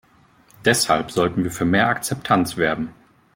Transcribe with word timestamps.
Deshalb 0.65 1.11
sollten 1.11 1.43
wir 1.43 1.51
für 1.51 1.63
mehr 1.63 1.87
Akzeptanz 1.87 2.57
werben. 2.57 2.89